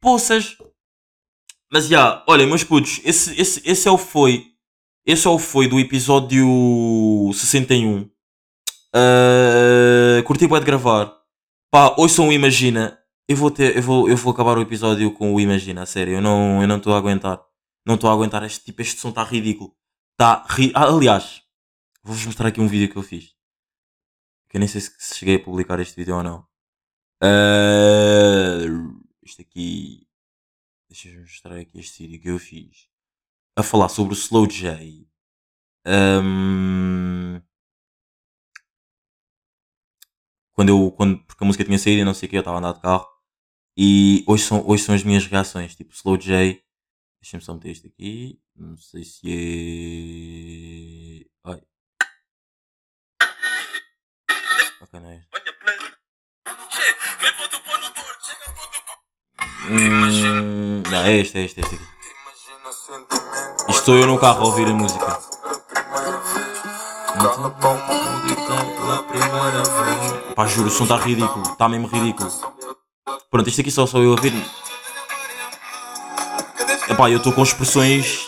[0.00, 0.56] Poças.
[1.72, 4.46] Mas já, olha, meus putos, esse, esse, esse é o foi.
[5.06, 8.08] Esse é o foi do episódio 61.
[8.94, 11.12] Uh, curti bué de gravar.
[11.70, 12.98] Pá, ouçam o Imagina.
[13.30, 16.14] Eu vou, ter, eu, vou, eu vou acabar o episódio com o Imagina, sério.
[16.14, 17.40] Eu não estou a aguentar.
[17.86, 18.42] Não estou a aguentar.
[18.42, 19.72] Este, tipo, este som está ridículo.
[20.16, 20.72] Tá ri...
[20.74, 21.40] ah, aliás,
[22.02, 23.36] vou-vos mostrar aqui um vídeo que eu fiz.
[24.48, 26.44] Que eu nem sei se, se cheguei a publicar este vídeo ou não.
[27.22, 30.08] Uh, isto aqui.
[30.88, 32.88] Deixa-me mostrar aqui este vídeo que eu fiz.
[33.56, 35.08] A falar sobre o Slow J.
[35.86, 37.40] Um,
[40.52, 40.90] quando eu.
[40.90, 42.72] Quando, porque a música tinha saído e não sei o que, eu estava a andar
[42.72, 43.19] de carro.
[43.76, 45.74] E hoje são, hoje são as minhas reações.
[45.74, 46.62] Tipo, Slow J.
[47.22, 48.40] Deixa-me só meter isto aqui.
[48.56, 51.26] Não sei se é.
[51.44, 51.62] Ai.
[54.80, 55.30] Ok, não é este.
[59.70, 61.84] Hum, não, é este, é este, é este aqui.
[63.68, 65.06] Isto sou eu no carro a ouvir a música.
[70.34, 71.42] Pá, juro, o som está ridículo.
[71.52, 72.30] Está mesmo ridículo.
[73.30, 74.32] Pronto, isto aqui só sou eu a ouvir.
[76.88, 78.26] Epá, eu estou com expressões.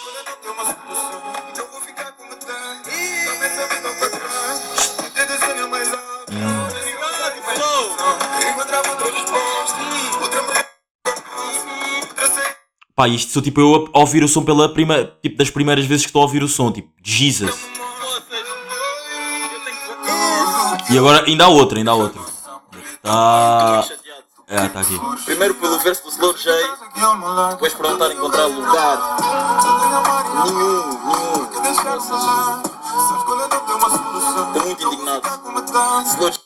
[12.95, 16.05] Pá, isto sou tipo eu a ouvir o som pela prima, tipo das primeiras vezes
[16.05, 17.67] que estou a ouvir o som, tipo, Jesus.
[20.89, 22.23] E agora ainda há outra, ainda há outra.
[23.03, 23.85] Tá.
[24.53, 25.01] É, tá aqui.
[25.25, 26.53] Primeiro pelo verso do Slow J,
[27.53, 29.17] depois por não estar a encontrar lugar.
[30.45, 31.49] Nenhum, nenhum.
[34.53, 35.23] Estou muito indignado.
[36.05, 36.39] Slow J,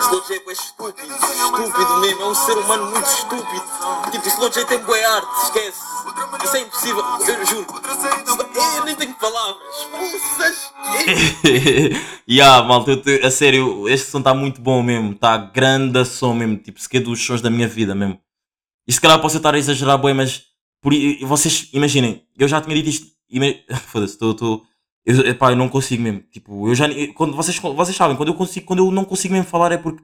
[0.00, 3.64] Slow J é estúpido, estúpido mesmo, é um ser humano muito estúpido.
[4.10, 5.80] Tipo, Slow J tem boa arte, esquece.
[6.42, 7.59] Isso é impossível, eu juro.
[12.28, 15.12] Ya, malta, eu te- a sério, este som está muito bom mesmo.
[15.12, 16.56] Está grande som mesmo.
[16.58, 18.20] Tipo, se quer dos sons da minha vida mesmo.
[18.86, 20.44] E se calhar posso estar a exagerar, bem, mas
[20.80, 20.92] por,
[21.22, 23.06] vocês imaginem, eu já tinha dito isto.
[23.86, 24.62] Foda-se, estou.
[25.04, 26.20] Eu, epá, eu não consigo mesmo.
[26.30, 26.86] Tipo, eu já.
[27.14, 30.02] Quando, vocês, vocês sabem, quando eu, consigo, quando eu não consigo mesmo falar é porque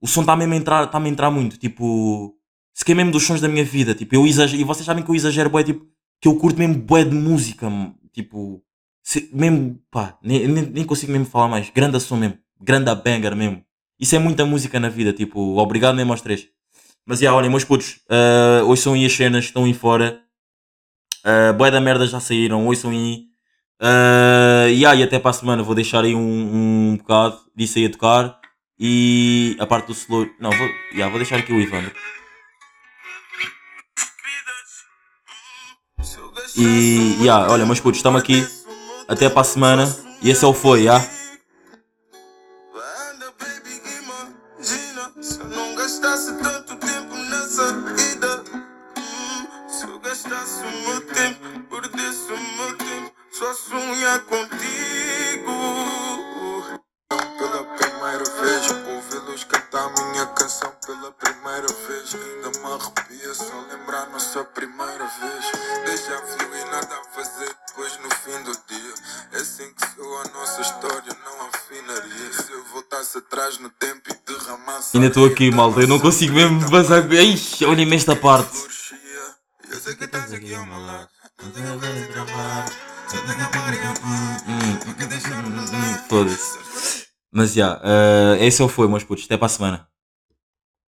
[0.00, 1.56] o som está mesmo a entrar, está a entrar muito.
[1.58, 2.34] Tipo,
[2.74, 3.94] se quer mesmo dos sons da minha vida.
[3.94, 4.60] Tipo, eu exagero.
[4.60, 5.86] E vocês sabem que eu exagero, bué, tipo,
[6.20, 7.68] que eu curto mesmo bué de música.
[8.12, 8.62] Tipo,
[9.02, 11.70] se- mesmo, pá, nem, nem, nem consigo mesmo falar mais.
[11.70, 12.38] Grande som mesmo.
[12.60, 13.64] Grande a banger mesmo.
[13.98, 16.48] Isso é muita música na vida, tipo, obrigado mesmo aos três.
[17.06, 20.20] Mas já, olhem, meus putos, uh, hoje são aí as cenas, estão aí fora.
[21.24, 23.26] Uh, Boé da merda já saíram, hoje são aí.
[23.80, 26.20] Uh, yeah, e até para a semana vou deixar aí um,
[26.92, 28.40] um bocado disso aí a tocar.
[28.78, 30.28] E a parte do slow.
[30.40, 31.92] Não, vou, yeah, vou deixar aqui o Ivandro.
[36.56, 38.44] E yeah, olha, meus putos, estamos aqui.
[39.12, 39.94] Até para semana.
[40.22, 41.04] E esse é o foi, já?
[75.02, 75.80] Ainda estou aqui, malta.
[75.80, 77.12] Eu não consigo mesmo passar.
[77.12, 78.56] Ixi, olhem-me esta parte.
[79.68, 81.08] Eu sei que estás aqui ao meu lado.
[86.08, 87.06] Foda-se.
[87.32, 89.24] Mas já, uh, esse é o foi, meus putos.
[89.24, 89.88] Até para a semana.